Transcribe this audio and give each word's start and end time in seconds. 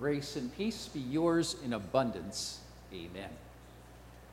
Grace 0.00 0.36
and 0.36 0.56
peace 0.56 0.88
be 0.88 1.00
yours 1.00 1.56
in 1.62 1.74
abundance. 1.74 2.60
Amen. 2.90 3.28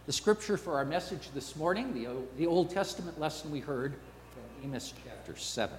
The 0.06 0.14
scripture 0.14 0.56
for 0.56 0.78
our 0.78 0.86
message 0.86 1.28
this 1.34 1.58
morning, 1.58 1.94
the, 1.94 2.08
the 2.38 2.48
Old 2.48 2.70
Testament 2.70 3.20
lesson 3.20 3.52
we 3.52 3.60
heard 3.60 3.96
from 4.32 4.64
Amos 4.64 4.94
chapter 5.04 5.36
7. 5.36 5.76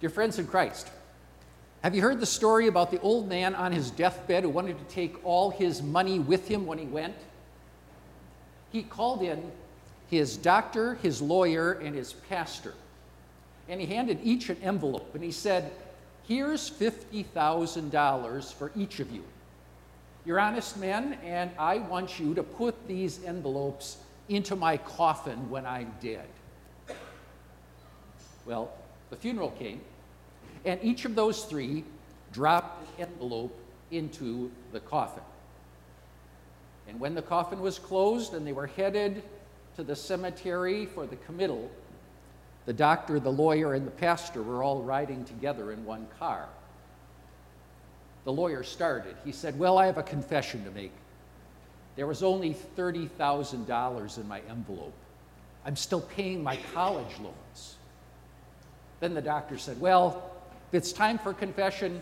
Dear 0.00 0.08
friends 0.08 0.38
in 0.38 0.46
Christ, 0.46 0.88
have 1.82 1.94
you 1.94 2.00
heard 2.00 2.18
the 2.18 2.24
story 2.24 2.66
about 2.66 2.90
the 2.90 3.00
old 3.02 3.28
man 3.28 3.54
on 3.54 3.72
his 3.72 3.90
deathbed 3.90 4.44
who 4.44 4.48
wanted 4.48 4.78
to 4.78 4.94
take 4.94 5.22
all 5.22 5.50
his 5.50 5.82
money 5.82 6.18
with 6.18 6.48
him 6.48 6.64
when 6.64 6.78
he 6.78 6.86
went? 6.86 7.16
He 8.70 8.84
called 8.84 9.20
in 9.20 9.52
his 10.08 10.38
doctor, 10.38 10.94
his 10.94 11.20
lawyer, 11.20 11.72
and 11.72 11.94
his 11.94 12.14
pastor. 12.14 12.72
And 13.68 13.82
he 13.82 13.86
handed 13.86 14.18
each 14.22 14.48
an 14.48 14.56
envelope 14.62 15.14
and 15.14 15.22
he 15.22 15.30
said, 15.30 15.72
Here's 16.28 16.70
$50,000 16.70 18.52
for 18.54 18.72
each 18.76 19.00
of 19.00 19.10
you. 19.10 19.24
You're 20.24 20.38
honest 20.38 20.76
men, 20.76 21.18
and 21.24 21.50
I 21.58 21.78
want 21.78 22.20
you 22.20 22.32
to 22.34 22.42
put 22.42 22.86
these 22.86 23.24
envelopes 23.24 23.96
into 24.28 24.54
my 24.54 24.76
coffin 24.76 25.50
when 25.50 25.66
I'm 25.66 25.92
dead. 26.00 26.26
Well, 28.46 28.72
the 29.10 29.16
funeral 29.16 29.50
came, 29.50 29.80
and 30.64 30.78
each 30.82 31.04
of 31.04 31.14
those 31.14 31.44
three 31.44 31.84
dropped 32.32 32.82
an 32.98 33.08
envelope 33.08 33.58
into 33.90 34.50
the 34.72 34.80
coffin. 34.80 35.24
And 36.88 37.00
when 37.00 37.14
the 37.14 37.22
coffin 37.22 37.60
was 37.60 37.78
closed 37.78 38.34
and 38.34 38.46
they 38.46 38.52
were 38.52 38.68
headed 38.68 39.22
to 39.76 39.82
the 39.82 39.96
cemetery 39.96 40.86
for 40.86 41.06
the 41.06 41.16
committal, 41.16 41.70
the 42.66 42.72
doctor, 42.72 43.18
the 43.18 43.32
lawyer, 43.32 43.74
and 43.74 43.86
the 43.86 43.90
pastor 43.90 44.42
were 44.42 44.62
all 44.62 44.82
riding 44.82 45.24
together 45.24 45.72
in 45.72 45.84
one 45.84 46.06
car. 46.18 46.48
The 48.24 48.32
lawyer 48.32 48.62
started. 48.62 49.16
He 49.24 49.32
said, 49.32 49.58
Well, 49.58 49.78
I 49.78 49.86
have 49.86 49.98
a 49.98 50.02
confession 50.02 50.64
to 50.64 50.70
make. 50.70 50.92
There 51.96 52.06
was 52.06 52.22
only 52.22 52.56
$30,000 52.76 54.18
in 54.18 54.28
my 54.28 54.40
envelope. 54.48 54.94
I'm 55.64 55.76
still 55.76 56.00
paying 56.00 56.42
my 56.42 56.58
college 56.72 57.18
loans. 57.20 57.76
Then 59.00 59.14
the 59.14 59.22
doctor 59.22 59.58
said, 59.58 59.80
Well, 59.80 60.30
if 60.68 60.74
it's 60.74 60.92
time 60.92 61.18
for 61.18 61.34
confession, 61.34 62.00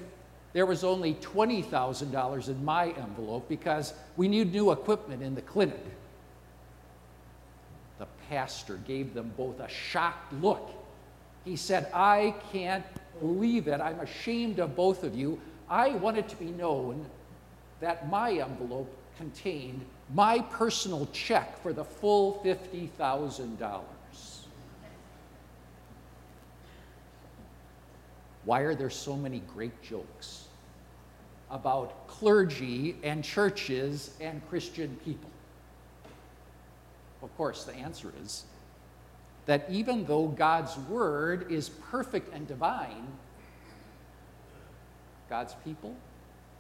there 0.53 0.67
was 0.67 0.85
only 0.85 1.15
$20,000 1.15 2.49
in 2.49 2.65
my 2.65 2.91
envelope 2.91 3.49
because 3.49 3.95
we 4.17 4.29
need 4.29 4.53
new 4.53 4.73
equipment 4.73 5.23
in 5.23 5.35
the 5.35 5.43
clinic. 5.43 5.85
Pastor 8.31 8.77
gave 8.87 9.13
them 9.13 9.33
both 9.37 9.59
a 9.59 9.69
shocked 9.69 10.33
look. 10.35 10.71
He 11.45 11.57
said, 11.57 11.91
I 11.93 12.37
can't 12.53 12.85
believe 13.19 13.67
it. 13.67 13.81
I'm 13.81 13.99
ashamed 13.99 14.61
of 14.61 14.77
both 14.77 15.03
of 15.03 15.17
you. 15.17 15.41
I 15.69 15.91
want 15.97 16.17
it 16.17 16.29
to 16.29 16.37
be 16.37 16.53
known 16.53 17.05
that 17.81 18.09
my 18.09 18.35
envelope 18.35 18.97
contained 19.19 19.85
my 20.15 20.39
personal 20.43 21.09
check 21.13 21.61
for 21.61 21.73
the 21.73 21.85
full 21.85 22.41
$50,000. 22.45 23.81
Why 28.45 28.61
are 28.61 28.77
there 28.77 28.91
so 28.91 29.17
many 29.17 29.41
great 29.53 29.83
jokes 29.83 30.45
about 31.51 32.07
clergy 32.07 32.95
and 33.03 33.25
churches 33.25 34.15
and 34.21 34.41
Christian 34.49 34.97
people? 35.05 35.30
Of 37.23 37.37
course, 37.37 37.65
the 37.65 37.75
answer 37.75 38.13
is 38.23 38.45
that 39.47 39.67
even 39.71 40.05
though 40.05 40.29
God's 40.29 40.77
word 40.79 41.51
is 41.51 41.69
perfect 41.69 42.33
and 42.35 42.47
divine, 42.47 43.07
God's 45.29 45.55
people, 45.65 45.95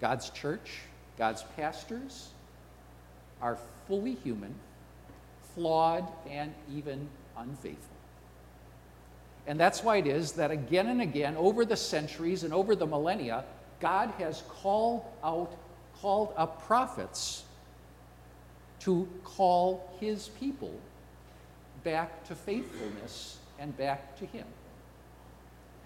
God's 0.00 0.31
church, 0.31 0.81
God's 1.19 1.44
pastors 1.56 2.28
are 3.42 3.58
fully 3.86 4.15
human, 4.15 4.54
flawed, 5.54 6.06
and 6.28 6.53
even 6.72 7.09
unfaithful. 7.37 7.97
And 9.47 9.59
that's 9.59 9.82
why 9.82 9.97
it 9.97 10.06
is 10.06 10.32
that 10.32 10.50
again 10.50 10.88
and 10.88 11.00
again, 11.00 11.37
over 11.37 11.65
the 11.65 11.76
centuries 11.76 12.44
and 12.44 12.53
over 12.53 12.76
the 12.76 12.87
millennia, 12.87 13.44
God 13.81 14.10
has 14.19 14.43
called 14.49 15.04
out, 15.25 15.56
called 16.00 16.32
up 16.37 16.62
prophets 16.66 17.44
to 18.81 19.09
call 19.25 19.97
his 20.01 20.29
people 20.41 20.73
back 21.85 22.25
to 22.25 22.35
faithfulness 22.35 23.39
and 23.59 23.77
back 23.77 24.17
to 24.19 24.27
him. 24.27 24.47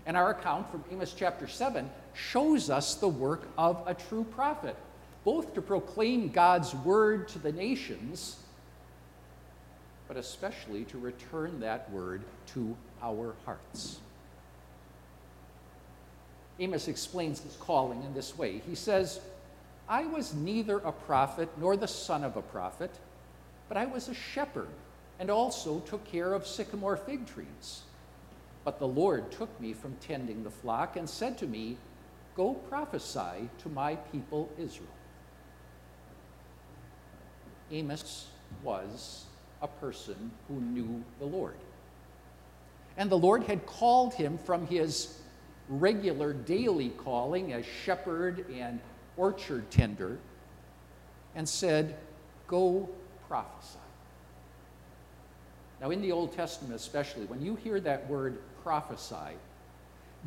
And 0.06 0.16
our 0.16 0.30
account 0.30 0.70
from 0.70 0.84
Amos 0.90 1.14
chapter 1.16 1.48
7 1.48 1.88
shows 2.12 2.70
us 2.70 2.94
the 2.96 3.08
work 3.08 3.48
of 3.56 3.82
a 3.86 3.94
true 3.94 4.24
prophet, 4.24 4.76
both 5.24 5.54
to 5.54 5.62
proclaim 5.62 6.28
God's 6.28 6.74
word 6.74 7.28
to 7.28 7.38
the 7.38 7.52
nations, 7.52 8.36
but 10.06 10.16
especially 10.16 10.84
to 10.84 10.98
return 10.98 11.60
that 11.60 11.90
word 11.90 12.22
to 12.48 12.76
our 13.02 13.34
hearts. 13.44 13.98
Amos 16.60 16.86
explains 16.86 17.40
his 17.40 17.56
calling 17.56 18.02
in 18.02 18.14
this 18.14 18.36
way. 18.38 18.62
He 18.68 18.74
says, 18.74 19.20
I 19.88 20.06
was 20.06 20.34
neither 20.34 20.78
a 20.78 20.92
prophet 20.92 21.48
nor 21.58 21.76
the 21.76 21.88
son 21.88 22.24
of 22.24 22.36
a 22.36 22.42
prophet, 22.42 22.90
but 23.68 23.76
I 23.76 23.84
was 23.84 24.08
a 24.08 24.14
shepherd 24.14 24.68
and 25.18 25.30
also 25.30 25.80
took 25.80 26.04
care 26.04 26.32
of 26.32 26.46
sycamore 26.46 26.96
fig 26.96 27.26
trees. 27.26 27.82
But 28.64 28.78
the 28.78 28.88
Lord 28.88 29.30
took 29.30 29.60
me 29.60 29.74
from 29.74 29.94
tending 29.96 30.42
the 30.42 30.50
flock 30.50 30.96
and 30.96 31.08
said 31.08 31.36
to 31.38 31.46
me, 31.46 31.76
Go 32.34 32.54
prophesy 32.54 33.48
to 33.58 33.68
my 33.68 33.96
people 33.96 34.50
Israel. 34.58 34.88
Amos 37.70 38.28
was 38.62 39.26
a 39.62 39.68
person 39.68 40.30
who 40.48 40.60
knew 40.60 41.04
the 41.18 41.26
Lord. 41.26 41.56
And 42.96 43.10
the 43.10 43.18
Lord 43.18 43.44
had 43.44 43.66
called 43.66 44.14
him 44.14 44.38
from 44.38 44.66
his 44.66 45.20
regular 45.68 46.32
daily 46.32 46.90
calling 46.90 47.52
as 47.52 47.64
shepherd 47.84 48.46
and 48.52 48.80
orchard 49.16 49.70
tender 49.70 50.18
and 51.34 51.48
said, 51.48 51.96
Go 52.46 52.88
prophesy. 53.28 53.78
Now, 55.80 55.90
in 55.90 56.00
the 56.00 56.12
Old 56.12 56.32
Testament 56.34 56.74
especially, 56.74 57.26
when 57.26 57.42
you 57.42 57.56
hear 57.56 57.80
that 57.80 58.08
word 58.08 58.38
prophesy, 58.62 59.36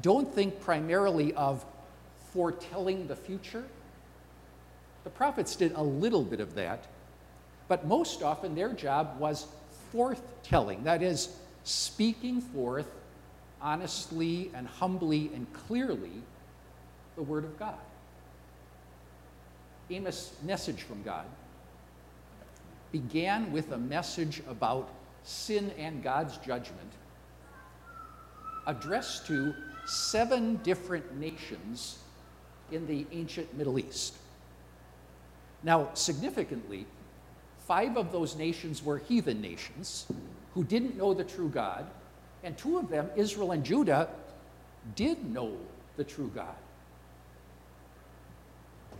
don't 0.01 0.33
think 0.33 0.59
primarily 0.59 1.33
of 1.33 1.65
foretelling 2.33 3.07
the 3.07 3.15
future. 3.15 3.63
The 5.03 5.09
prophets 5.09 5.55
did 5.55 5.71
a 5.73 5.81
little 5.81 6.23
bit 6.23 6.39
of 6.39 6.55
that, 6.55 6.85
but 7.67 7.87
most 7.87 8.21
often 8.21 8.55
their 8.55 8.73
job 8.73 9.19
was 9.19 9.47
forthtelling, 9.93 10.83
that 10.83 11.01
is, 11.01 11.29
speaking 11.63 12.41
forth 12.41 12.87
honestly 13.61 14.51
and 14.53 14.67
humbly 14.67 15.31
and 15.33 15.51
clearly 15.53 16.21
the 17.15 17.23
Word 17.23 17.43
of 17.43 17.57
God. 17.57 17.75
Amos' 19.89 20.33
message 20.43 20.81
from 20.83 21.01
God 21.03 21.25
began 22.91 23.51
with 23.51 23.71
a 23.71 23.77
message 23.77 24.41
about 24.47 24.89
sin 25.23 25.71
and 25.77 26.03
God's 26.03 26.37
judgment 26.37 26.91
addressed 28.65 29.27
to 29.27 29.53
seven 29.85 30.57
different 30.57 31.17
nations 31.17 31.99
in 32.71 32.85
the 32.87 33.05
ancient 33.11 33.53
Middle 33.57 33.79
East. 33.79 34.15
Now, 35.63 35.89
significantly, 35.93 36.85
five 37.65 37.97
of 37.97 38.11
those 38.11 38.35
nations 38.35 38.83
were 38.83 38.99
heathen 38.99 39.41
nations 39.41 40.05
who 40.53 40.63
didn't 40.63 40.97
know 40.97 41.13
the 41.13 41.23
true 41.23 41.49
God, 41.49 41.85
and 42.43 42.57
two 42.57 42.77
of 42.77 42.89
them, 42.89 43.09
Israel 43.15 43.51
and 43.51 43.63
Judah, 43.63 44.09
did 44.95 45.33
know 45.33 45.53
the 45.95 46.03
true 46.03 46.31
God. 46.33 46.55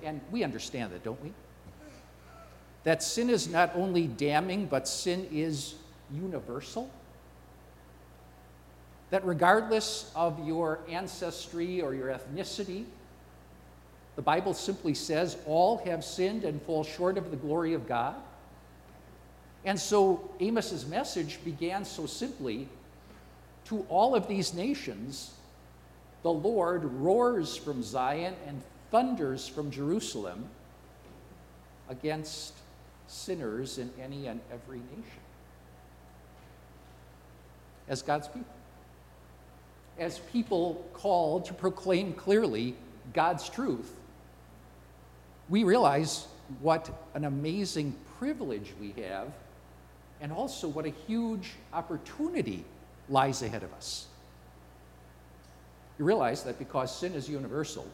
And 0.04 0.22
we 0.32 0.44
understand 0.44 0.92
that, 0.94 1.04
don't 1.04 1.22
we? 1.24 1.34
That 2.84 3.04
sin 3.04 3.30
is 3.30 3.50
not 3.50 3.72
only 3.76 4.08
damning, 4.08 4.68
but 4.68 4.88
sin 4.88 5.28
is 5.32 5.76
universal. 6.12 6.90
That 9.10 9.26
regardless 9.26 10.12
of 10.16 10.48
your 10.48 10.80
ancestry 10.90 11.82
or 11.82 11.94
your 11.94 12.08
ethnicity, 12.08 12.86
the 14.16 14.22
Bible 14.22 14.54
simply 14.54 14.94
says 14.94 15.38
all 15.46 15.78
have 15.80 16.04
sinned 16.04 16.44
and 16.44 16.62
fall 16.62 16.84
short 16.84 17.18
of 17.18 17.30
the 17.30 17.38
glory 17.38 17.74
of 17.74 17.88
God. 17.88 18.16
And 19.64 19.80
so 19.80 20.30
Amos's 20.40 20.86
message 20.86 21.40
began 21.44 21.84
so 21.84 22.06
simply 22.06 22.68
to 23.66 23.86
all 23.90 24.16
of 24.16 24.28
these 24.28 24.54
nations, 24.54 25.34
the 26.24 26.32
Lord 26.32 26.86
roars 26.86 27.58
from 27.58 27.84
Zion 27.84 28.34
and 28.48 28.62
thunders 28.92 29.48
from 29.48 29.72
Jerusalem 29.72 30.46
against 31.90 32.54
sinners 33.08 33.78
in 33.78 33.92
any 34.02 34.28
and 34.28 34.40
every 34.52 34.80
nation. 34.80 35.22
As 37.88 38.02
God's 38.02 38.28
people. 38.28 38.54
As 39.98 40.20
people 40.32 40.86
called 40.94 41.46
to 41.46 41.54
proclaim 41.54 42.14
clearly 42.14 42.76
God's 43.14 43.50
truth, 43.50 43.92
we 45.50 45.64
realize 45.64 46.28
what 46.62 46.90
an 47.14 47.26
amazing 47.26 47.96
privilege 48.20 48.74
we 48.80 48.94
have 49.04 49.32
and 50.22 50.32
also 50.32 50.68
what 50.68 50.86
a 50.86 50.94
huge 51.08 51.54
opportunity 51.74 52.64
lies 53.10 53.42
ahead 53.42 53.64
of 53.64 53.74
us. 53.74 54.08
You 55.98 56.06
realize 56.06 56.44
that 56.44 56.60
because 56.60 56.96
sin 56.96 57.14
is 57.14 57.30
universal, 57.30 57.88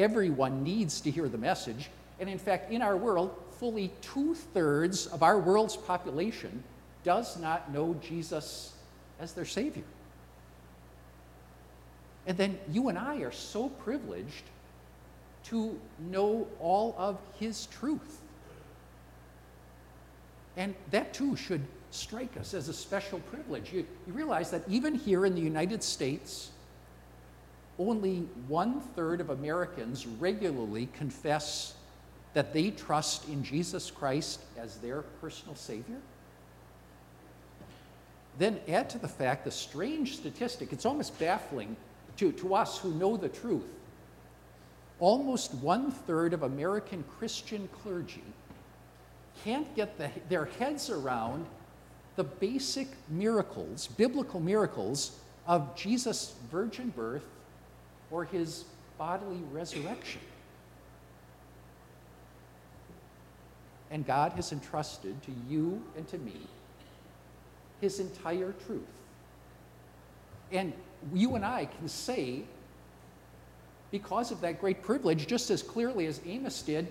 everyone 0.00 0.62
needs 0.62 1.00
to 1.02 1.10
hear 1.10 1.28
the 1.28 1.38
message. 1.38 1.90
And 2.18 2.28
in 2.28 2.38
fact, 2.38 2.72
in 2.72 2.82
our 2.82 2.96
world, 2.96 3.34
fully 3.58 3.92
two 4.00 4.34
thirds 4.34 5.06
of 5.06 5.22
our 5.22 5.38
world's 5.38 5.76
population 5.76 6.62
does 7.04 7.38
not 7.38 7.72
know 7.72 7.94
Jesus 8.02 8.72
as 9.18 9.32
their 9.32 9.44
Savior. 9.44 9.84
And 12.26 12.36
then 12.36 12.58
you 12.70 12.88
and 12.88 12.98
I 12.98 13.16
are 13.18 13.32
so 13.32 13.68
privileged 13.68 14.44
to 15.44 15.78
know 15.98 16.46
all 16.60 16.94
of 16.98 17.18
His 17.38 17.66
truth. 17.66 18.20
And 20.56 20.74
that 20.90 21.14
too 21.14 21.36
should 21.36 21.62
strike 21.90 22.36
us 22.36 22.54
as 22.54 22.68
a 22.68 22.72
special 22.72 23.18
privilege. 23.20 23.72
You, 23.72 23.86
you 24.06 24.12
realize 24.12 24.50
that 24.50 24.62
even 24.68 24.94
here 24.94 25.26
in 25.26 25.34
the 25.34 25.40
United 25.40 25.82
States, 25.82 26.50
only 27.80 28.28
one 28.46 28.80
third 28.94 29.20
of 29.20 29.30
Americans 29.30 30.06
regularly 30.06 30.88
confess 30.92 31.74
that 32.34 32.52
they 32.52 32.70
trust 32.70 33.26
in 33.28 33.42
Jesus 33.42 33.90
Christ 33.90 34.40
as 34.58 34.76
their 34.76 35.02
personal 35.02 35.56
Savior. 35.56 35.96
Then 38.38 38.60
add 38.68 38.90
to 38.90 38.98
the 38.98 39.08
fact 39.08 39.44
the 39.44 39.50
strange 39.50 40.16
statistic, 40.16 40.72
it's 40.72 40.86
almost 40.86 41.18
baffling 41.18 41.76
to, 42.18 42.32
to 42.32 42.54
us 42.54 42.78
who 42.78 42.92
know 42.92 43.16
the 43.16 43.28
truth. 43.28 43.64
Almost 44.98 45.54
one 45.54 45.90
third 45.90 46.34
of 46.34 46.42
American 46.42 47.02
Christian 47.18 47.68
clergy 47.82 48.22
can't 49.42 49.74
get 49.74 49.96
the, 49.96 50.10
their 50.28 50.44
heads 50.44 50.90
around 50.90 51.46
the 52.16 52.24
basic 52.24 52.88
miracles, 53.08 53.86
biblical 53.86 54.40
miracles, 54.40 55.18
of 55.46 55.74
Jesus' 55.74 56.34
virgin 56.50 56.90
birth 56.90 57.24
or 58.10 58.24
his 58.24 58.64
bodily 58.98 59.40
resurrection. 59.52 60.20
And 63.90 64.06
God 64.06 64.32
has 64.32 64.52
entrusted 64.52 65.20
to 65.22 65.32
you 65.48 65.82
and 65.96 66.06
to 66.08 66.18
me 66.18 66.36
his 67.80 67.98
entire 67.98 68.54
truth. 68.66 68.82
And 70.52 70.72
you 71.14 71.34
and 71.34 71.44
I 71.44 71.66
can 71.66 71.88
say, 71.88 72.42
because 73.90 74.30
of 74.30 74.40
that 74.42 74.60
great 74.60 74.82
privilege, 74.82 75.26
just 75.26 75.50
as 75.50 75.62
clearly 75.62 76.06
as 76.06 76.20
Amos 76.26 76.62
did, 76.62 76.86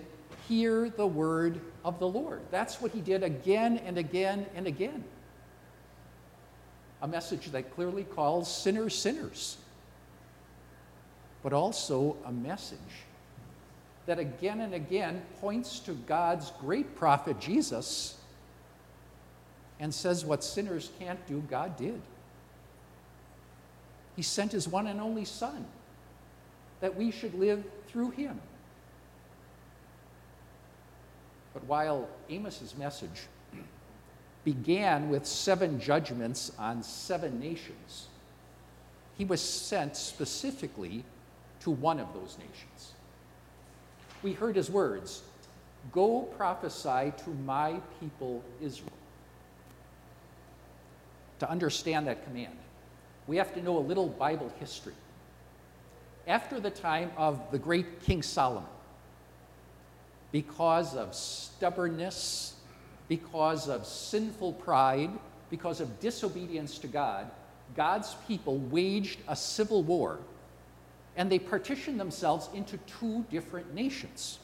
hear 0.48 0.90
the 0.90 1.06
word 1.06 1.60
of 1.84 1.98
the 1.98 2.08
Lord. 2.08 2.40
That's 2.50 2.80
what 2.80 2.92
he 2.92 3.00
did 3.00 3.22
again 3.22 3.78
and 3.78 3.96
again 3.96 4.46
and 4.54 4.66
again. 4.66 5.04
A 7.02 7.08
message 7.08 7.46
that 7.52 7.74
clearly 7.74 8.04
calls 8.04 8.54
sinners 8.54 8.94
sinners, 8.94 9.56
but 11.42 11.52
also 11.52 12.16
a 12.24 12.32
message 12.32 12.78
that 14.06 14.18
again 14.18 14.60
and 14.60 14.74
again 14.74 15.22
points 15.40 15.78
to 15.80 15.92
God's 15.92 16.52
great 16.60 16.96
prophet 16.96 17.38
Jesus 17.40 18.16
and 19.78 19.94
says 19.94 20.24
what 20.24 20.44
sinners 20.44 20.90
can't 20.98 21.24
do, 21.26 21.42
God 21.48 21.76
did. 21.76 22.00
He 24.16 24.22
sent 24.22 24.52
his 24.52 24.68
one 24.68 24.86
and 24.86 25.00
only 25.00 25.24
Son 25.24 25.64
that 26.80 26.96
we 26.96 27.10
should 27.10 27.34
live 27.34 27.64
through 27.88 28.10
him. 28.10 28.40
But 31.54 31.64
while 31.64 32.08
Amos's 32.30 32.76
message 32.76 33.26
began 34.44 35.08
with 35.08 35.26
seven 35.26 35.80
judgments 35.80 36.52
on 36.58 36.82
seven 36.82 37.40
nations, 37.40 38.08
he 39.16 39.24
was 39.24 39.40
sent 39.40 39.96
specifically 39.96 41.04
to 41.60 41.70
one 41.70 42.00
of 42.00 42.12
those 42.14 42.36
nations. 42.38 42.92
We 44.22 44.32
heard 44.32 44.56
his 44.56 44.70
words 44.70 45.22
Go 45.92 46.22
prophesy 46.36 47.12
to 47.24 47.30
my 47.44 47.80
people 47.98 48.42
Israel. 48.60 48.92
To 51.38 51.50
understand 51.50 52.06
that 52.06 52.24
command, 52.24 52.56
we 53.26 53.38
have 53.38 53.54
to 53.54 53.62
know 53.62 53.78
a 53.78 53.80
little 53.80 54.08
Bible 54.08 54.52
history. 54.60 54.92
After 56.26 56.60
the 56.60 56.70
time 56.70 57.10
of 57.16 57.40
the 57.50 57.58
great 57.58 58.02
King 58.02 58.22
Solomon, 58.22 58.68
because 60.32 60.94
of 60.94 61.14
stubbornness, 61.14 62.54
because 63.08 63.68
of 63.68 63.86
sinful 63.86 64.52
pride, 64.52 65.10
because 65.48 65.80
of 65.80 65.98
disobedience 65.98 66.78
to 66.78 66.86
God, 66.86 67.30
God's 67.74 68.14
people 68.28 68.58
waged 68.58 69.20
a 69.26 69.34
civil 69.34 69.82
war 69.82 70.18
and 71.20 71.30
they 71.30 71.38
partitioned 71.38 72.00
themselves 72.00 72.48
into 72.54 72.78
two 72.98 73.26
different 73.30 73.74
nations 73.74 74.38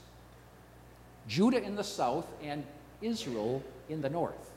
Judah 1.27 1.61
in 1.63 1.75
the 1.75 1.83
south 1.83 2.27
and 2.43 2.63
Israel 3.01 3.63
in 3.89 4.03
the 4.03 4.11
north. 4.11 4.51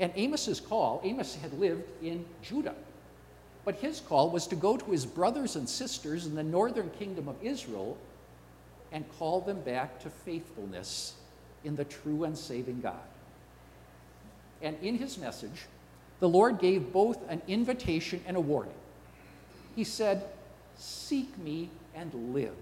And 0.00 0.10
Amos's 0.16 0.58
call, 0.58 1.02
Amos 1.04 1.36
had 1.36 1.52
lived 1.58 1.84
in 2.02 2.24
Judah, 2.42 2.74
but 3.66 3.74
his 3.74 4.00
call 4.00 4.30
was 4.30 4.46
to 4.46 4.56
go 4.56 4.78
to 4.78 4.90
his 4.90 5.04
brothers 5.04 5.54
and 5.54 5.68
sisters 5.68 6.24
in 6.24 6.34
the 6.34 6.42
northern 6.42 6.88
kingdom 6.98 7.28
of 7.28 7.36
Israel 7.42 7.98
and 8.90 9.04
call 9.18 9.42
them 9.42 9.60
back 9.60 10.00
to 10.00 10.08
faithfulness 10.08 11.12
in 11.62 11.76
the 11.76 11.84
true 11.84 12.24
and 12.24 12.36
saving 12.36 12.80
God. 12.80 13.06
And 14.62 14.78
in 14.80 14.96
his 14.96 15.18
message, 15.18 15.66
the 16.20 16.28
Lord 16.28 16.58
gave 16.58 16.90
both 16.90 17.18
an 17.28 17.42
invitation 17.46 18.22
and 18.26 18.36
a 18.38 18.40
warning. 18.40 18.72
He 19.76 19.84
said, 19.84 20.24
Seek 20.76 21.36
me 21.38 21.70
and 21.94 22.34
live. 22.34 22.54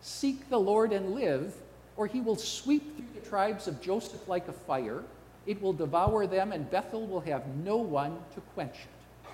Seek 0.00 0.48
the 0.48 0.58
Lord 0.58 0.92
and 0.92 1.14
live, 1.14 1.54
or 1.96 2.06
he 2.06 2.20
will 2.20 2.36
sweep 2.36 2.96
through 2.96 3.20
the 3.20 3.28
tribes 3.28 3.68
of 3.68 3.80
Joseph 3.80 4.26
like 4.28 4.48
a 4.48 4.52
fire. 4.52 5.02
It 5.46 5.60
will 5.60 5.72
devour 5.72 6.26
them, 6.26 6.52
and 6.52 6.70
Bethel 6.70 7.06
will 7.06 7.20
have 7.20 7.46
no 7.64 7.76
one 7.76 8.18
to 8.34 8.40
quench 8.54 8.74
it. 8.74 9.30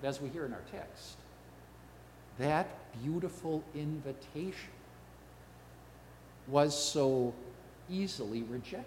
But 0.00 0.08
as 0.08 0.20
we 0.20 0.28
hear 0.28 0.44
in 0.44 0.52
our 0.52 0.62
text, 0.70 1.16
that 2.38 2.68
beautiful 3.02 3.62
invitation 3.74 4.70
was 6.48 6.76
so 6.76 7.32
easily 7.88 8.42
rejected. 8.42 8.86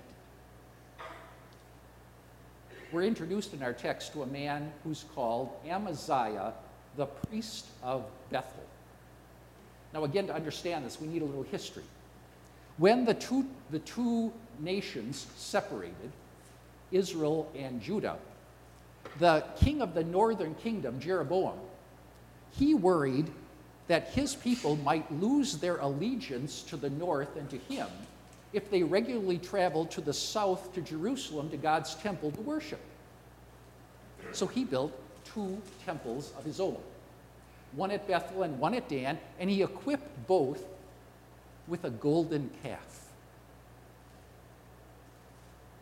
We're 2.92 3.04
introduced 3.04 3.54
in 3.54 3.64
our 3.64 3.74
text 3.74 4.14
to 4.14 4.24
a 4.24 4.28
man 4.28 4.72
who's 4.84 5.06
called 5.16 5.50
Amaziah 5.68 6.54
the 6.98 7.06
priest 7.06 7.68
of 7.84 8.06
Bethel. 8.30 8.64
Now, 9.94 10.04
again, 10.04 10.28
to 10.28 10.36
understand 10.36 10.86
this, 10.86 11.00
we 11.00 11.08
need 11.08 11.22
a 11.22 11.26
little 11.26 11.44
history. 11.44 11.84
When 12.78 13.06
the 13.06 13.14
two, 13.14 13.46
the 13.72 13.80
two 13.80 14.34
nations 14.60 15.28
separated, 15.36 16.12
Israel 16.92 17.50
and 17.56 17.82
Judah, 17.82 18.18
the 19.20 19.44
king 19.58 19.82
of 19.82 19.94
the 19.94 20.04
northern 20.04 20.56
kingdom, 20.56 21.00
Jeroboam, 21.00 21.60
he 22.52 22.74
worried 22.74 23.32
that 23.88 24.10
his 24.10 24.36
people 24.36 24.76
might 24.78 25.10
lose 25.22 25.58
their 25.58 25.78
allegiance 25.78 26.64
to 26.64 26.78
the 26.78 26.90
north 26.90 27.36
and 27.36 27.50
to 27.50 27.58
him 27.58 27.88
if 28.52 28.70
they 28.70 28.84
regularly 28.84 29.38
traveled 29.38 29.92
to 29.92 30.02
the 30.02 30.14
south 30.14 30.74
to 30.74 30.82
Jerusalem 30.82 31.50
to 31.50 31.58
God's 31.58 31.96
temple 31.96 32.32
to 32.32 32.42
worship. 32.42 32.80
So 34.32 34.48
he 34.48 34.64
built 34.64 34.98
two 35.34 35.62
temples 35.86 36.34
of 36.38 36.46
his 36.46 36.60
own 36.60 36.78
one 37.76 37.92
at 37.92 38.08
Bethel 38.08 38.44
and 38.44 38.60
one 38.60 38.74
at 38.74 38.88
Dan, 38.88 39.18
and 39.40 39.50
he 39.50 39.62
equipped 39.62 40.28
both 40.28 40.64
with 41.68 41.84
a 41.84 41.90
golden 41.90 42.50
calf. 42.64 43.10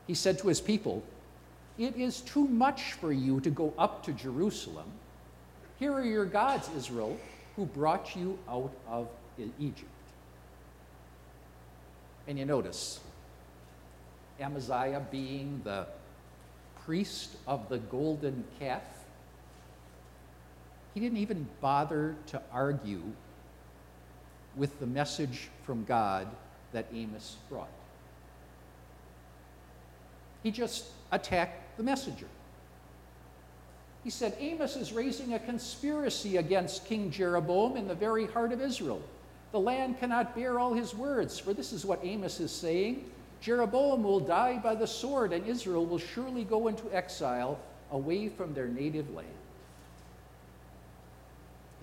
He 0.08 0.14
said 0.14 0.40
to 0.40 0.48
his 0.48 0.60
people, 0.60 1.04
It 1.78 1.96
is 1.96 2.22
too 2.22 2.48
much 2.48 2.94
for 2.94 3.12
you 3.12 3.40
to 3.42 3.50
go 3.50 3.74
up 3.78 4.04
to 4.06 4.14
Jerusalem. 4.14 4.88
Here 5.80 5.94
are 5.94 6.06
your 6.06 6.26
gods, 6.26 6.70
Israel, 6.76 7.18
who 7.56 7.66
brought 7.66 8.16
you 8.16 8.38
out 8.50 8.74
of 8.88 9.08
Egypt. 9.60 9.90
And 12.28 12.40
you 12.40 12.46
notice, 12.46 13.00
Amaziah 14.40 15.06
being 15.12 15.62
the 15.64 15.88
priest 16.86 17.36
of 17.48 17.70
the 17.70 17.78
golden 17.78 18.44
calf, 18.60 18.84
he 20.94 21.00
didn't 21.00 21.18
even 21.18 21.48
bother 21.62 22.16
to 22.28 22.42
argue 22.52 23.02
with 24.56 24.80
the 24.80 24.86
message 24.86 25.50
from 25.64 25.84
God 25.86 26.28
that 26.72 26.86
Amos 26.94 27.38
brought. 27.50 27.70
He 30.44 30.52
just 30.52 30.86
attacked 31.12 31.78
the 31.78 31.84
messenger. 31.84 32.28
He 34.04 34.10
said, 34.10 34.36
Amos 34.40 34.76
is 34.76 34.92
raising 34.92 35.34
a 35.34 35.40
conspiracy 35.40 36.38
against 36.38 36.86
King 36.86 37.10
Jeroboam 37.10 37.78
in 37.78 37.88
the 37.88 37.96
very 37.96 38.28
heart 38.28 38.52
of 38.52 38.62
Israel. 38.62 39.02
The 39.54 39.60
land 39.60 40.00
cannot 40.00 40.36
bear 40.36 40.60
all 40.60 40.74
his 40.74 40.94
words, 40.94 41.40
for 41.40 41.54
this 41.54 41.72
is 41.72 41.86
what 41.86 42.00
Amos 42.04 42.40
is 42.40 42.52
saying 42.52 43.06
Jeroboam 43.44 44.04
will 44.04 44.22
die 44.22 44.58
by 44.58 44.74
the 44.74 44.88
sword, 44.88 45.34
and 45.34 45.46
Israel 45.46 45.86
will 45.86 46.00
surely 46.00 46.46
go 46.46 46.70
into 46.70 46.90
exile 46.96 47.60
away 47.92 48.30
from 48.30 48.54
their 48.54 48.68
native 48.68 49.14
land. 49.14 49.28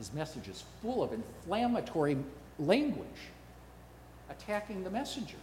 His 0.01 0.15
message 0.15 0.49
is 0.49 0.65
full 0.81 1.03
of 1.03 1.13
inflammatory 1.13 2.17
language 2.59 3.07
attacking 4.31 4.83
the 4.83 4.89
messenger. 4.89 5.37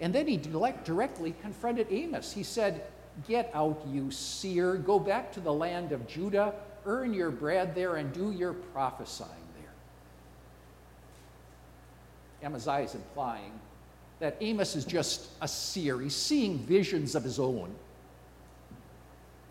And 0.00 0.12
then 0.12 0.26
he 0.26 0.36
directly 0.36 1.32
confronted 1.40 1.86
Amos. 1.90 2.32
He 2.32 2.42
said, 2.42 2.82
Get 3.28 3.52
out, 3.54 3.80
you 3.88 4.10
seer. 4.10 4.74
Go 4.74 4.98
back 4.98 5.32
to 5.34 5.40
the 5.40 5.52
land 5.52 5.92
of 5.92 6.08
Judah, 6.08 6.54
earn 6.86 7.14
your 7.14 7.30
bread 7.30 7.72
there, 7.72 7.94
and 7.94 8.12
do 8.12 8.32
your 8.32 8.52
prophesying 8.52 9.30
there. 9.60 9.70
Amaziah 12.48 12.82
is 12.82 12.96
implying 12.96 13.52
that 14.18 14.36
Amos 14.40 14.74
is 14.74 14.84
just 14.84 15.28
a 15.40 15.46
seer. 15.46 16.00
He's 16.00 16.16
seeing 16.16 16.58
visions 16.58 17.14
of 17.14 17.22
his 17.22 17.38
own. 17.38 17.72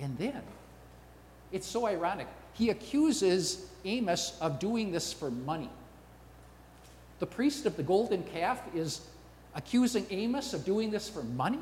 And 0.01 0.17
then, 0.17 0.41
it's 1.53 1.67
so 1.67 1.87
ironic, 1.87 2.27
he 2.53 2.69
accuses 2.69 3.67
Amos 3.85 4.37
of 4.41 4.59
doing 4.59 4.91
this 4.91 5.13
for 5.13 5.31
money. 5.31 5.69
The 7.19 7.27
priest 7.27 7.65
of 7.65 7.77
the 7.77 7.83
golden 7.83 8.23
calf 8.23 8.61
is 8.75 9.01
accusing 9.55 10.05
Amos 10.09 10.53
of 10.53 10.65
doing 10.65 10.91
this 10.91 11.07
for 11.07 11.23
money. 11.23 11.59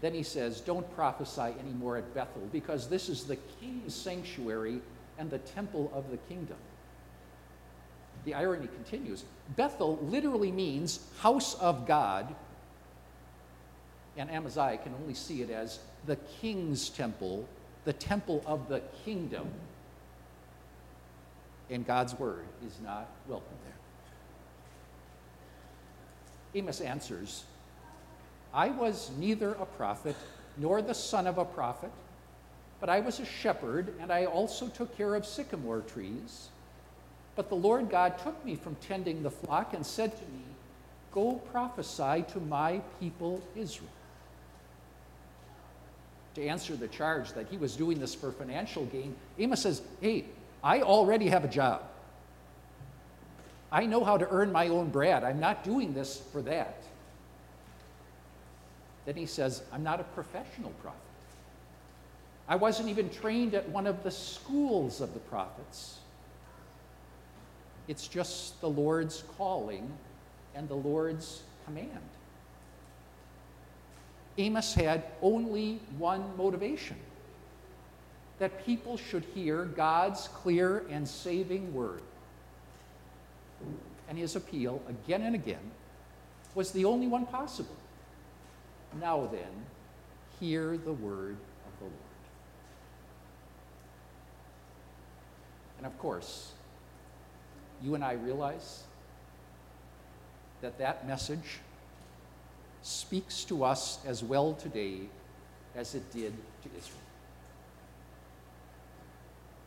Then 0.00 0.12
he 0.12 0.22
says, 0.22 0.60
Don't 0.60 0.88
prophesy 0.94 1.54
anymore 1.60 1.96
at 1.96 2.14
Bethel 2.14 2.46
because 2.52 2.88
this 2.88 3.08
is 3.08 3.24
the 3.24 3.36
king's 3.60 3.94
sanctuary 3.94 4.80
and 5.18 5.30
the 5.30 5.38
temple 5.38 5.90
of 5.94 6.10
the 6.10 6.16
kingdom. 6.16 6.56
The 8.24 8.34
irony 8.34 8.68
continues. 8.68 9.24
Bethel 9.56 9.98
literally 10.02 10.52
means 10.52 11.00
house 11.20 11.54
of 11.54 11.86
God, 11.86 12.34
and 14.16 14.30
Amaziah 14.30 14.78
can 14.78 14.94
only 15.00 15.14
see 15.14 15.42
it 15.42 15.50
as 15.50 15.78
the 16.06 16.16
king's 16.40 16.88
temple, 16.88 17.48
the 17.84 17.92
temple 17.92 18.42
of 18.46 18.68
the 18.68 18.82
kingdom. 19.04 19.46
And 21.70 21.86
God's 21.86 22.18
word 22.18 22.46
is 22.66 22.78
not 22.82 23.08
welcome 23.28 23.56
there. 23.64 23.74
Amos 26.54 26.80
answers, 26.80 27.44
I 28.52 28.68
was 28.68 29.10
neither 29.18 29.50
a 29.52 29.66
prophet 29.66 30.16
nor 30.56 30.80
the 30.82 30.94
son 30.94 31.26
of 31.26 31.38
a 31.38 31.44
prophet, 31.44 31.92
but 32.80 32.88
I 32.88 33.00
was 33.00 33.20
a 33.20 33.24
shepherd, 33.24 33.92
and 34.00 34.12
I 34.12 34.24
also 34.24 34.68
took 34.68 34.96
care 34.96 35.14
of 35.14 35.26
sycamore 35.26 35.80
trees. 35.80 36.48
But 37.36 37.48
the 37.48 37.56
Lord 37.56 37.90
God 37.90 38.18
took 38.18 38.44
me 38.44 38.56
from 38.56 38.76
tending 38.76 39.22
the 39.22 39.30
flock 39.30 39.74
and 39.74 39.84
said 39.84 40.16
to 40.16 40.24
me, 40.24 40.42
Go 41.12 41.34
prophesy 41.52 42.24
to 42.32 42.40
my 42.40 42.80
people 43.00 43.42
Israel. 43.56 43.90
To 46.38 46.46
answer 46.46 46.76
the 46.76 46.86
charge 46.86 47.32
that 47.32 47.48
he 47.48 47.56
was 47.56 47.74
doing 47.74 47.98
this 47.98 48.14
for 48.14 48.30
financial 48.30 48.84
gain, 48.86 49.16
Amos 49.40 49.60
says, 49.60 49.82
Hey, 50.00 50.24
I 50.62 50.82
already 50.82 51.26
have 51.30 51.44
a 51.44 51.48
job. 51.48 51.82
I 53.72 53.86
know 53.86 54.04
how 54.04 54.16
to 54.16 54.28
earn 54.30 54.52
my 54.52 54.68
own 54.68 54.90
bread. 54.90 55.24
I'm 55.24 55.40
not 55.40 55.64
doing 55.64 55.94
this 55.94 56.22
for 56.30 56.40
that. 56.42 56.80
Then 59.04 59.16
he 59.16 59.26
says, 59.26 59.64
I'm 59.72 59.82
not 59.82 59.98
a 59.98 60.04
professional 60.04 60.70
prophet. 60.80 61.00
I 62.46 62.54
wasn't 62.54 62.88
even 62.88 63.10
trained 63.10 63.54
at 63.54 63.68
one 63.70 63.88
of 63.88 64.04
the 64.04 64.10
schools 64.12 65.00
of 65.00 65.14
the 65.14 65.20
prophets. 65.20 65.98
It's 67.88 68.06
just 68.06 68.60
the 68.60 68.70
Lord's 68.70 69.24
calling 69.36 69.90
and 70.54 70.68
the 70.68 70.76
Lord's 70.76 71.42
command. 71.64 71.98
Amos 74.38 74.72
had 74.74 75.02
only 75.20 75.80
one 75.98 76.36
motivation 76.36 76.96
that 78.38 78.64
people 78.64 78.96
should 78.96 79.24
hear 79.34 79.64
God's 79.64 80.28
clear 80.28 80.86
and 80.88 81.06
saving 81.06 81.74
word 81.74 82.02
and 84.08 84.16
his 84.16 84.36
appeal 84.36 84.80
again 84.88 85.22
and 85.22 85.34
again 85.34 85.70
was 86.54 86.72
the 86.72 86.84
only 86.84 87.06
one 87.06 87.26
possible. 87.26 87.76
Now 89.00 89.28
then, 89.30 89.66
hear 90.40 90.76
the 90.78 90.92
word 90.92 91.36
of 91.66 91.78
the 91.78 91.84
Lord. 91.84 91.94
And 95.76 95.86
of 95.86 95.96
course, 95.98 96.52
you 97.82 97.94
and 97.94 98.02
I 98.02 98.12
realize 98.14 98.84
that 100.62 100.78
that 100.78 101.06
message 101.06 101.60
speaks 102.88 103.44
to 103.44 103.64
us 103.64 103.98
as 104.06 104.22
well 104.22 104.54
today 104.54 105.00
as 105.76 105.94
it 105.94 106.12
did 106.12 106.32
to 106.62 106.68
Israel. 106.76 106.98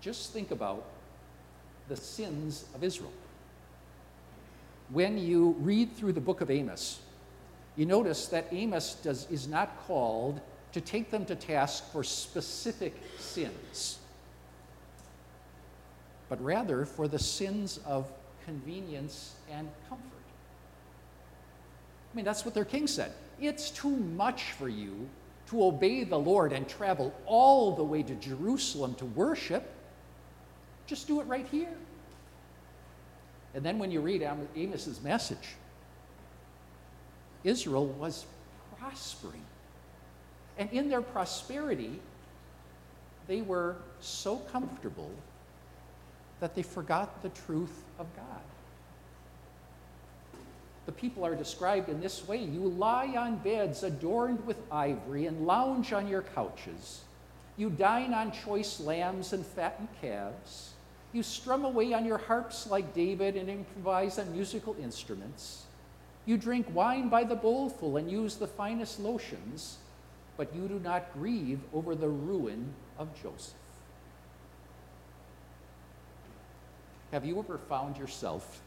Just 0.01 0.33
think 0.33 0.51
about 0.51 0.85
the 1.87 1.95
sins 1.95 2.65
of 2.73 2.83
Israel 2.83 3.11
when 4.91 5.17
you 5.17 5.55
read 5.59 5.95
through 5.95 6.13
the 6.13 6.21
book 6.21 6.41
of 6.41 6.51
Amos, 6.51 6.99
you 7.75 7.85
notice 7.85 8.27
that 8.27 8.47
Amos 8.51 8.95
does, 8.95 9.29
is 9.31 9.47
not 9.47 9.77
called 9.87 10.41
to 10.73 10.81
take 10.81 11.09
them 11.11 11.25
to 11.25 11.35
task 11.35 11.89
for 11.91 12.03
specific 12.03 12.93
sins, 13.17 13.99
but 16.29 16.43
rather 16.43 16.85
for 16.85 17.07
the 17.07 17.19
sins 17.19 17.79
of 17.85 18.11
convenience 18.45 19.35
and 19.49 19.69
comfort. 19.87 20.20
I 22.11 22.15
mean, 22.15 22.25
that's 22.25 22.43
what 22.43 22.53
their 22.53 22.65
king 22.65 22.87
said. 22.87 23.11
It's 23.39 23.69
too 23.69 23.89
much 23.89 24.51
for 24.53 24.67
you 24.67 25.07
to 25.47 25.63
obey 25.63 26.03
the 26.03 26.17
Lord 26.17 26.53
and 26.53 26.67
travel 26.67 27.13
all 27.25 27.75
the 27.75 27.83
way 27.83 28.03
to 28.03 28.15
Jerusalem 28.15 28.95
to 28.95 29.05
worship. 29.05 29.69
Just 30.87 31.07
do 31.07 31.21
it 31.21 31.25
right 31.25 31.47
here. 31.47 31.73
And 33.53 33.63
then 33.63 33.79
when 33.79 33.91
you 33.91 34.01
read 34.01 34.21
Amos's 34.21 35.01
message, 35.01 35.55
Israel 37.43 37.87
was 37.87 38.25
prospering. 38.77 39.43
And 40.57 40.71
in 40.71 40.89
their 40.89 41.01
prosperity, 41.01 41.99
they 43.27 43.41
were 43.41 43.75
so 43.99 44.37
comfortable 44.37 45.11
that 46.39 46.55
they 46.55 46.63
forgot 46.63 47.21
the 47.21 47.29
truth 47.29 47.83
of 47.99 48.07
God. 48.15 48.41
The 50.85 50.91
people 50.91 51.25
are 51.25 51.35
described 51.35 51.89
in 51.89 52.01
this 52.01 52.27
way 52.27 52.37
You 52.37 52.61
lie 52.61 53.13
on 53.17 53.37
beds 53.37 53.83
adorned 53.83 54.45
with 54.45 54.57
ivory 54.71 55.27
and 55.27 55.45
lounge 55.45 55.93
on 55.93 56.07
your 56.07 56.23
couches. 56.23 57.01
You 57.57 57.69
dine 57.69 58.13
on 58.13 58.31
choice 58.31 58.79
lambs 58.79 59.33
and 59.33 59.45
fattened 59.45 59.89
calves. 60.01 60.73
You 61.13 61.23
strum 61.23 61.65
away 61.65 61.93
on 61.93 62.05
your 62.05 62.17
harps 62.17 62.67
like 62.67 62.93
David 62.93 63.35
and 63.35 63.49
improvise 63.49 64.17
on 64.17 64.31
musical 64.31 64.75
instruments. 64.81 65.65
You 66.25 66.37
drink 66.37 66.67
wine 66.73 67.09
by 67.09 67.23
the 67.23 67.35
bowlful 67.35 67.97
and 67.97 68.09
use 68.09 68.35
the 68.35 68.47
finest 68.47 68.99
lotions, 68.99 69.77
but 70.37 70.55
you 70.55 70.67
do 70.67 70.79
not 70.79 71.11
grieve 71.13 71.59
over 71.73 71.95
the 71.95 72.07
ruin 72.07 72.73
of 72.97 73.09
Joseph. 73.21 73.53
Have 77.11 77.25
you 77.25 77.37
ever 77.39 77.57
found 77.57 77.97
yourself 77.97 78.61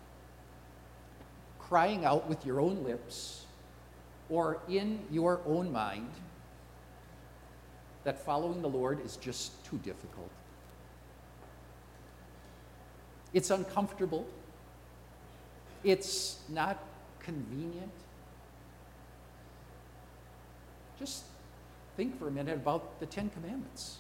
crying 1.75 2.05
out 2.05 2.29
with 2.29 2.47
your 2.47 2.61
own 2.61 2.85
lips 2.85 3.47
or 4.29 4.61
in 4.69 5.01
your 5.11 5.41
own 5.45 5.73
mind 5.73 6.09
that 8.05 8.25
following 8.25 8.63
the 8.63 8.69
Lord 8.69 9.05
is 9.05 9.17
just 9.17 9.65
too 9.65 9.77
difficult? 9.79 10.31
It's 13.33 13.51
uncomfortable. 13.51 14.25
It's 15.83 16.39
not 16.49 16.79
convenient. 17.19 17.91
Just 20.97 21.25
think 21.97 22.17
for 22.21 22.29
a 22.29 22.31
minute 22.31 22.55
about 22.55 23.01
the 23.01 23.07
Ten 23.07 23.31
Commandments. 23.31 23.97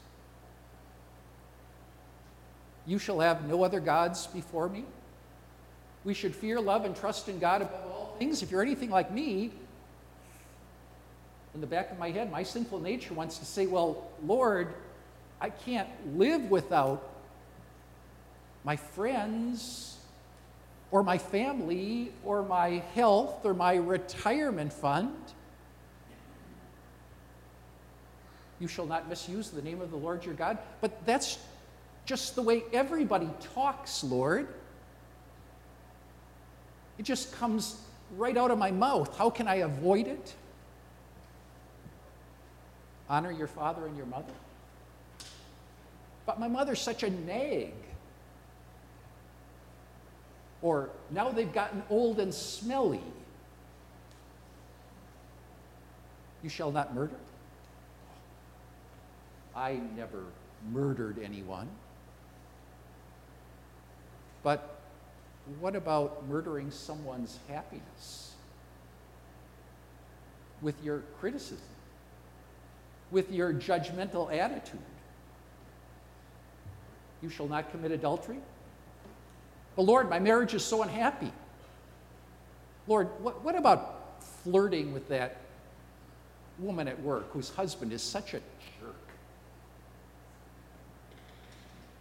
You 2.87 3.00
shall 3.00 3.19
have 3.19 3.49
no 3.49 3.64
other 3.64 3.81
gods 3.81 4.28
before 4.28 4.69
me. 4.69 4.85
We 6.04 6.14
should 6.14 6.34
fear, 6.34 6.61
love, 6.61 6.84
and 6.84 6.94
trust 6.94 7.28
in 7.28 7.38
God 7.38 7.62
above 7.62 7.90
all 7.90 8.16
things. 8.18 8.42
If 8.42 8.50
you're 8.50 8.62
anything 8.62 8.90
like 8.90 9.11
me, 9.11 9.50
in 11.54 11.61
the 11.61 11.66
back 11.66 11.90
of 11.92 11.99
my 11.99 12.11
head, 12.11 12.30
my 12.30 12.42
sinful 12.42 12.80
nature 12.80 13.14
wants 13.14 13.38
to 13.38 13.44
say, 13.44 13.66
Well, 13.66 14.11
Lord, 14.25 14.75
I 15.40 15.50
can't 15.50 15.88
live 16.18 16.50
without 16.50 17.08
my 18.64 18.76
friends 18.76 19.99
or 20.90 21.02
my 21.02 21.18
family 21.18 22.12
or 22.25 22.42
my 22.42 22.82
health 22.94 23.44
or 23.44 23.54
my 23.54 23.76
retirement 23.76 24.73
fund. 24.73 25.14
You 28.58 28.68
shall 28.68 28.87
not 28.87 29.08
misuse 29.08 29.50
the 29.50 29.62
name 29.62 29.80
of 29.80 29.90
the 29.90 29.96
Lord 29.96 30.25
your 30.25 30.34
God. 30.34 30.58
But 30.80 31.04
that's 31.04 31.38
just 32.06 32.34
the 32.34 32.42
way 32.42 32.62
everybody 32.73 33.28
talks, 33.54 34.02
Lord. 34.04 34.49
It 36.98 37.02
just 37.02 37.32
comes 37.32 37.80
right 38.16 38.36
out 38.36 38.50
of 38.50 38.58
my 38.58 38.70
mouth. 38.70 39.16
How 39.16 39.30
can 39.30 39.48
I 39.48 39.56
avoid 39.56 40.06
it? 40.06 40.34
Honor 43.08 43.32
your 43.32 43.48
father 43.48 43.86
and 43.86 43.96
your 43.96 44.06
mother. 44.06 44.32
But 46.26 46.40
my 46.40 46.48
mother's 46.48 46.80
such 46.80 47.02
a 47.02 47.10
nag. 47.10 47.74
Or 50.62 50.88
now 51.10 51.30
they've 51.30 51.52
gotten 51.52 51.82
old 51.90 52.18
and 52.20 52.32
smelly. 52.32 53.02
You 56.42 56.48
shall 56.48 56.70
not 56.70 56.94
murder. 56.94 57.16
I 59.54 59.80
never 59.96 60.24
murdered 60.72 61.18
anyone. 61.22 61.68
But 64.42 64.74
what 65.60 65.76
about 65.76 66.26
murdering 66.26 66.70
someone's 66.70 67.38
happiness? 67.48 68.32
With 70.62 70.82
your 70.82 71.00
criticism, 71.20 71.58
with 73.10 73.30
your 73.30 73.52
judgmental 73.52 74.34
attitude. 74.34 74.80
You 77.22 77.28
shall 77.28 77.48
not 77.48 77.70
commit 77.70 77.92
adultery. 77.92 78.38
But 79.76 79.82
Lord, 79.82 80.08
my 80.08 80.18
marriage 80.18 80.54
is 80.54 80.64
so 80.64 80.82
unhappy. 80.82 81.32
Lord, 82.86 83.08
what, 83.20 83.42
what 83.42 83.56
about 83.56 84.22
flirting 84.42 84.92
with 84.92 85.08
that 85.08 85.38
woman 86.58 86.86
at 86.86 87.00
work 87.02 87.32
whose 87.32 87.50
husband 87.50 87.92
is 87.92 88.02
such 88.02 88.34
a 88.34 88.38
jerk? 88.80 88.94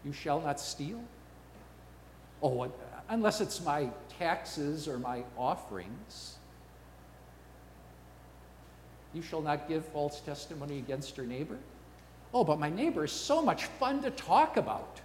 You 0.05 0.13
shall 0.13 0.41
not 0.41 0.59
steal? 0.59 1.01
Oh, 2.41 2.69
unless 3.09 3.41
it's 3.41 3.63
my 3.63 3.89
taxes 4.19 4.87
or 4.87 4.97
my 4.97 5.23
offerings. 5.37 6.35
You 9.13 9.21
shall 9.21 9.41
not 9.41 9.67
give 9.67 9.85
false 9.85 10.19
testimony 10.21 10.79
against 10.79 11.17
your 11.17 11.25
neighbor. 11.25 11.57
Oh, 12.33 12.43
but 12.43 12.59
my 12.59 12.69
neighbor 12.69 13.03
is 13.05 13.11
so 13.11 13.41
much 13.41 13.65
fun 13.65 14.01
to 14.01 14.09
talk 14.09 14.57
about. 14.57 14.99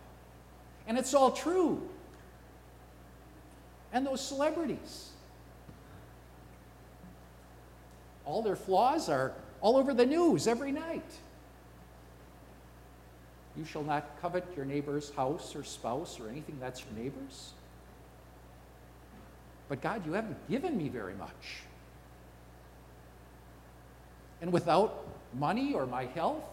And 0.87 0.97
it's 0.97 1.13
all 1.13 1.31
true. 1.31 1.87
And 3.93 4.07
those 4.07 4.23
celebrities. 4.23 5.11
All 8.25 8.43
their 8.43 8.57
flaws 8.57 9.09
are 9.09 9.33
all 9.61 9.77
over 9.77 9.93
the 9.93 10.07
news 10.07 10.47
every 10.47 10.73
night. 10.73 11.11
You 13.57 13.65
shall 13.65 13.83
not 13.83 14.21
covet 14.23 14.47
your 14.57 14.65
neighbor's 14.65 15.11
house 15.11 15.57
or 15.57 15.65
spouse 15.65 16.21
or 16.21 16.29
anything 16.29 16.57
that's 16.61 16.85
your 16.85 17.03
neighbor's. 17.03 17.53
But 19.69 19.83
God, 19.83 20.07
you 20.07 20.13
haven't 20.13 20.49
given 20.49 20.77
me 20.77 20.89
very 20.89 21.15
much. 21.15 21.63
And 24.41 24.53
without 24.53 25.07
money 25.35 25.75
or 25.75 25.87
my 25.87 26.05
health, 26.07 26.45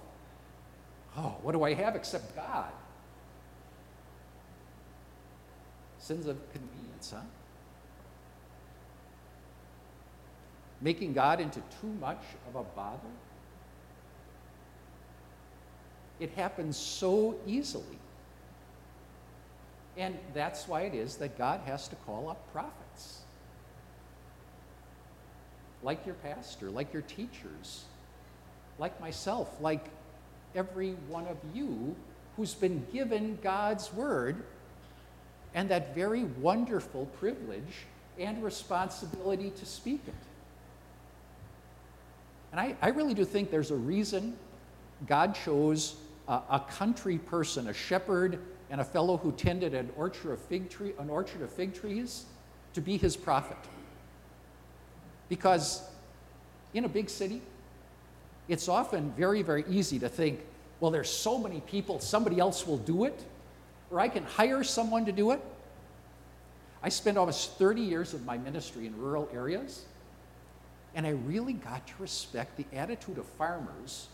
oh, 1.18 1.36
what 1.42 1.54
do 1.54 1.64
I 1.64 1.74
have 1.74 1.96
except 1.96 2.36
God? 2.36 2.72
Sins 6.00 6.28
of 6.28 6.38
convenience, 6.52 7.12
huh? 7.16 7.22
Making 10.82 11.14
God 11.14 11.40
into 11.40 11.62
too 11.82 11.88
much 12.00 12.22
of 12.50 12.56
a 12.56 12.64
bother? 12.64 13.00
It 16.20 16.32
happens 16.32 16.78
so 16.78 17.36
easily. 17.48 18.00
And 19.98 20.18
that's 20.34 20.68
why 20.68 20.82
it 20.82 20.94
is 20.94 21.16
that 21.18 21.38
God 21.38 21.62
has 21.66 21.88
to 21.88 21.96
call 21.96 22.30
up 22.30 22.52
prophets. 22.52 22.85
Like 25.86 26.06
your 26.06 26.16
pastor, 26.16 26.72
like 26.72 26.92
your 26.92 27.04
teachers, 27.04 27.86
like 28.80 29.00
myself, 29.00 29.62
like 29.62 29.86
every 30.56 30.94
one 31.08 31.28
of 31.28 31.38
you 31.54 31.96
who's 32.36 32.56
been 32.56 32.86
given 32.92 33.38
God's 33.44 33.94
word 33.94 34.44
and 35.54 35.70
that 35.70 35.94
very 35.94 36.24
wonderful 36.24 37.06
privilege 37.18 37.86
and 38.20 38.44
responsibility 38.44 39.52
to 39.52 39.66
speak 39.66 40.02
it. 40.08 40.14
And 42.52 42.60
I, 42.60 42.76
I 42.82 42.90
really 42.90 43.14
do 43.14 43.24
think 43.24 43.52
there's 43.52 43.72
a 43.72 43.76
reason 43.76 44.36
God 45.06 45.36
chose 45.36 45.96
a, 46.28 46.42
a 46.50 46.66
country 46.68 47.20
person, 47.20 47.68
a 47.68 47.74
shepherd, 47.74 48.40
and 48.72 48.82
a 48.82 48.84
fellow 48.84 49.18
who 49.18 49.32
tended 49.34 49.76
an 49.76 49.92
orchard 49.96 50.32
of 50.32 50.40
fig 50.40 50.70
tree, 50.70 50.94
an 50.98 51.12
orchard 51.12 51.44
of 51.44 51.52
fig 51.52 51.76
trees, 51.76 52.26
to 52.74 52.82
be 52.82 52.98
his 52.98 53.16
prophet. 53.16 53.58
Because 55.30 55.82
in 56.74 56.86
a 56.86 56.90
big 56.90 57.10
city, 57.10 57.42
it's 58.48 58.68
often 58.68 59.12
very, 59.18 59.42
very 59.42 59.66
easy 59.70 60.00
to 60.00 60.10
think, 60.10 60.40
well, 60.80 60.92
there's 60.92 61.10
so 61.10 61.38
many 61.38 61.62
people, 61.62 62.00
somebody 62.00 62.40
else 62.40 62.68
will 62.68 62.78
do 62.78 63.06
it, 63.06 63.20
or 63.90 64.00
I 64.00 64.08
can 64.08 64.24
hire 64.24 64.64
someone 64.64 65.06
to 65.06 65.12
do 65.12 65.32
it. 65.32 65.42
I 66.84 66.90
spent 66.90 67.18
almost 67.18 67.58
30 67.58 67.82
years 67.82 68.14
of 68.14 68.26
my 68.26 68.38
ministry 68.38 68.86
in 68.86 68.96
rural 69.00 69.28
areas, 69.34 69.86
and 70.94 71.08
I 71.08 71.12
really 71.12 71.54
got 71.54 71.88
to 71.88 71.94
respect 72.00 72.58
the 72.58 72.66
attitude 72.78 73.18
of 73.18 73.26
farmers 73.26 74.08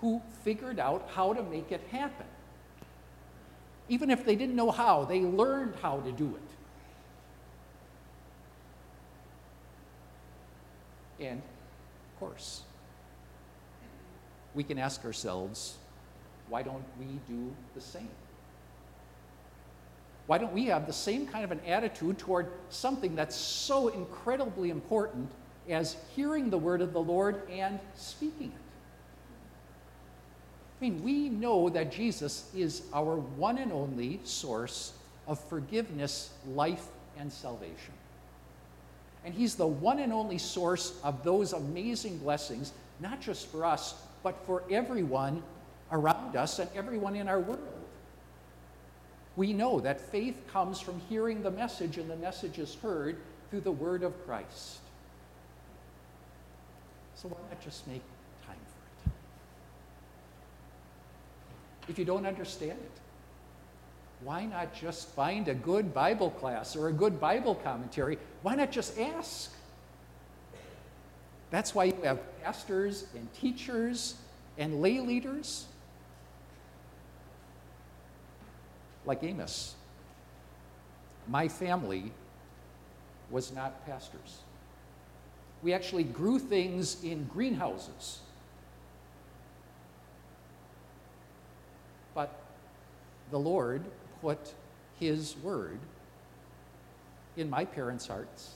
who 0.00 0.20
figured 0.44 0.78
out 0.78 1.08
how 1.14 1.32
to 1.32 1.42
make 1.42 1.72
it 1.72 1.80
happen. 1.90 2.26
Even 3.88 4.10
if 4.10 4.24
they 4.24 4.36
didn't 4.36 4.54
know 4.54 4.70
how, 4.70 5.04
they 5.04 5.20
learned 5.20 5.74
how 5.82 6.00
to 6.00 6.12
do 6.12 6.26
it. 6.26 6.51
And, 11.20 11.38
of 11.38 12.20
course, 12.20 12.62
we 14.54 14.64
can 14.64 14.78
ask 14.78 15.04
ourselves, 15.04 15.76
why 16.48 16.62
don't 16.62 16.84
we 16.98 17.06
do 17.28 17.52
the 17.74 17.80
same? 17.80 18.08
Why 20.26 20.38
don't 20.38 20.52
we 20.52 20.66
have 20.66 20.86
the 20.86 20.92
same 20.92 21.26
kind 21.26 21.44
of 21.44 21.50
an 21.50 21.60
attitude 21.66 22.18
toward 22.18 22.48
something 22.68 23.14
that's 23.14 23.36
so 23.36 23.88
incredibly 23.88 24.70
important 24.70 25.30
as 25.68 25.96
hearing 26.14 26.50
the 26.50 26.58
word 26.58 26.80
of 26.80 26.92
the 26.92 27.00
Lord 27.00 27.42
and 27.50 27.78
speaking 27.94 28.48
it? 28.48 28.60
I 30.80 30.90
mean, 30.90 31.02
we 31.02 31.28
know 31.28 31.68
that 31.68 31.92
Jesus 31.92 32.50
is 32.54 32.82
our 32.92 33.16
one 33.16 33.58
and 33.58 33.72
only 33.72 34.20
source 34.24 34.92
of 35.26 35.38
forgiveness, 35.48 36.30
life, 36.54 36.86
and 37.18 37.32
salvation. 37.32 37.94
And 39.24 39.34
He's 39.34 39.54
the 39.54 39.66
one 39.66 39.98
and 39.98 40.12
only 40.12 40.38
source 40.38 40.98
of 41.04 41.22
those 41.22 41.52
amazing 41.52 42.18
blessings, 42.18 42.72
not 43.00 43.20
just 43.20 43.48
for 43.48 43.64
us, 43.64 43.94
but 44.22 44.36
for 44.46 44.62
everyone 44.70 45.42
around 45.90 46.36
us 46.36 46.58
and 46.58 46.70
everyone 46.74 47.16
in 47.16 47.28
our 47.28 47.40
world. 47.40 47.60
We 49.36 49.52
know 49.52 49.80
that 49.80 50.00
faith 50.00 50.36
comes 50.52 50.80
from 50.80 51.00
hearing 51.08 51.42
the 51.42 51.50
message, 51.50 51.98
and 51.98 52.10
the 52.10 52.16
message 52.16 52.58
is 52.58 52.74
heard 52.76 53.16
through 53.50 53.60
the 53.60 53.72
word 53.72 54.02
of 54.02 54.26
Christ. 54.26 54.78
So 57.14 57.28
why 57.28 57.38
not 57.48 57.62
just 57.62 57.86
make 57.86 58.02
time 58.46 58.56
for 58.56 59.08
it? 59.08 59.12
if 61.88 61.98
you 61.98 62.04
don't 62.04 62.26
understand 62.26 62.72
it? 62.72 62.90
Why 64.24 64.44
not 64.46 64.74
just 64.74 65.08
find 65.10 65.48
a 65.48 65.54
good 65.54 65.92
Bible 65.92 66.30
class 66.30 66.76
or 66.76 66.88
a 66.88 66.92
good 66.92 67.20
Bible 67.20 67.54
commentary? 67.54 68.18
Why 68.42 68.54
not 68.54 68.70
just 68.70 68.98
ask? 68.98 69.52
That's 71.50 71.74
why 71.74 71.84
you 71.84 71.96
have 72.04 72.20
pastors 72.42 73.06
and 73.14 73.32
teachers 73.34 74.14
and 74.58 74.80
lay 74.80 75.00
leaders 75.00 75.66
like 79.04 79.22
Amos. 79.24 79.74
My 81.28 81.48
family 81.48 82.12
was 83.30 83.52
not 83.52 83.84
pastors. 83.86 84.38
We 85.62 85.72
actually 85.72 86.04
grew 86.04 86.38
things 86.38 87.02
in 87.02 87.24
greenhouses 87.24 88.20
But 92.14 92.30
the 93.30 93.38
Lord 93.38 93.84
put 94.22 94.54
His 94.98 95.36
word 95.42 95.78
in 97.36 97.50
my 97.50 97.66
parents' 97.66 98.06
hearts, 98.06 98.54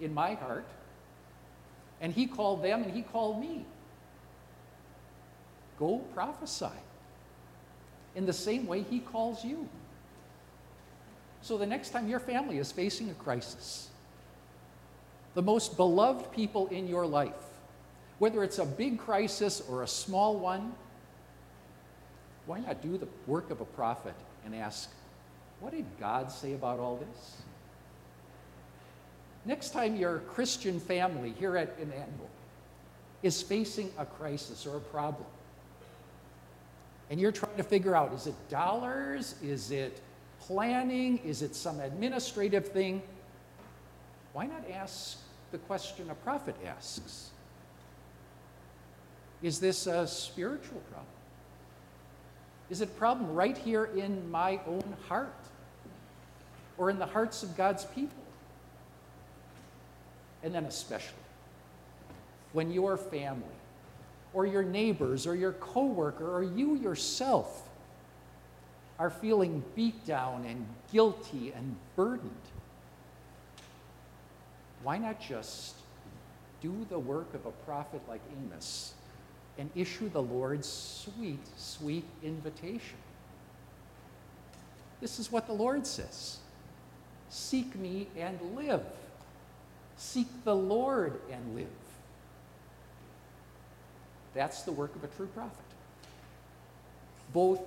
in 0.00 0.14
my 0.14 0.34
heart, 0.34 0.68
and 2.00 2.12
He 2.12 2.26
called 2.26 2.62
them 2.62 2.84
and 2.84 2.92
He 2.92 3.02
called 3.02 3.40
me. 3.40 3.66
Go 5.78 5.98
prophesy 6.14 6.78
in 8.14 8.26
the 8.26 8.32
same 8.32 8.66
way 8.66 8.82
He 8.82 9.00
calls 9.00 9.44
you. 9.44 9.68
So 11.42 11.58
the 11.58 11.66
next 11.66 11.90
time 11.90 12.06
your 12.06 12.20
family 12.20 12.58
is 12.58 12.70
facing 12.70 13.10
a 13.10 13.14
crisis, 13.14 13.88
the 15.34 15.42
most 15.42 15.76
beloved 15.76 16.30
people 16.30 16.68
in 16.68 16.86
your 16.86 17.06
life 17.06 17.50
Whether 18.20 18.44
it's 18.44 18.58
a 18.58 18.66
big 18.66 18.98
crisis 18.98 19.62
or 19.66 19.82
a 19.82 19.88
small 19.88 20.38
one, 20.38 20.74
why 22.46 22.60
not 22.60 22.82
do 22.82 22.98
the 22.98 23.08
work 23.26 23.50
of 23.50 23.60
a 23.60 23.64
prophet 23.64 24.14
and 24.44 24.54
ask, 24.54 24.90
what 25.60 25.72
did 25.72 25.86
God 25.98 26.32
say 26.32 26.54
about 26.54 26.78
all 26.78 26.96
this? 26.96 27.36
Next 29.44 29.70
time 29.70 29.96
your 29.96 30.18
Christian 30.20 30.80
family 30.80 31.34
here 31.38 31.56
at 31.56 31.76
Emmanuel 31.80 32.30
is 33.22 33.42
facing 33.42 33.90
a 33.98 34.04
crisis 34.04 34.66
or 34.66 34.76
a 34.76 34.80
problem, 34.80 35.26
and 37.10 37.20
you're 37.20 37.32
trying 37.32 37.56
to 37.56 37.62
figure 37.62 37.96
out 37.96 38.12
is 38.12 38.26
it 38.26 38.34
dollars? 38.48 39.34
Is 39.42 39.70
it 39.70 40.00
planning? 40.40 41.18
Is 41.18 41.42
it 41.42 41.54
some 41.54 41.80
administrative 41.80 42.68
thing? 42.68 43.02
Why 44.32 44.46
not 44.46 44.62
ask 44.72 45.18
the 45.50 45.58
question 45.58 46.08
a 46.10 46.14
prophet 46.14 46.54
asks? 46.64 47.30
Is 49.42 49.58
this 49.58 49.86
a 49.86 50.06
spiritual 50.06 50.80
problem? 50.90 51.19
Is 52.70 52.80
it 52.80 52.88
a 52.88 52.92
problem 52.92 53.34
right 53.34 53.58
here 53.58 53.86
in 53.96 54.30
my 54.30 54.60
own 54.66 54.94
heart 55.08 55.34
or 56.78 56.88
in 56.88 56.98
the 56.98 57.06
hearts 57.06 57.42
of 57.42 57.56
God's 57.56 57.84
people? 57.84 58.16
And 60.42 60.54
then, 60.54 60.64
especially, 60.64 61.18
when 62.52 62.70
your 62.70 62.96
family 62.96 63.42
or 64.32 64.46
your 64.46 64.62
neighbors 64.62 65.26
or 65.26 65.34
your 65.34 65.52
coworker 65.52 66.32
or 66.32 66.44
you 66.44 66.76
yourself 66.76 67.68
are 68.98 69.10
feeling 69.10 69.64
beat 69.74 70.06
down 70.06 70.44
and 70.44 70.64
guilty 70.92 71.52
and 71.52 71.74
burdened, 71.96 72.30
why 74.84 74.96
not 74.96 75.20
just 75.20 75.74
do 76.62 76.86
the 76.88 76.98
work 76.98 77.34
of 77.34 77.46
a 77.46 77.50
prophet 77.50 78.00
like 78.08 78.20
Amos 78.44 78.94
and 79.60 79.70
issue 79.76 80.08
the 80.08 80.22
Lord's 80.22 80.66
sweet, 80.66 81.38
sweet 81.58 82.04
invitation? 82.22 82.96
This 85.02 85.18
is 85.18 85.30
what 85.30 85.46
the 85.46 85.52
Lord 85.52 85.86
says 85.86 86.38
Seek 87.28 87.76
me 87.76 88.08
and 88.16 88.40
live. 88.56 88.82
Seek 89.98 90.26
the 90.44 90.56
Lord 90.56 91.20
and 91.30 91.54
live. 91.54 91.68
That's 94.32 94.62
the 94.62 94.72
work 94.72 94.96
of 94.96 95.04
a 95.04 95.08
true 95.08 95.26
prophet. 95.26 95.58
Both 97.34 97.60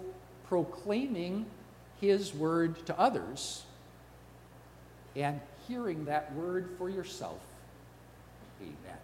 proclaiming 0.48 1.46
his 2.02 2.34
word 2.34 2.86
to 2.88 3.00
others 3.00 3.64
and 5.16 5.40
hearing 5.68 6.06
that 6.06 6.34
word 6.34 6.72
for 6.80 6.90
yourself. 6.90 7.40
Amen. 8.60 9.03